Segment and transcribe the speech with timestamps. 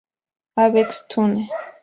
[0.63, 1.45] Avex tune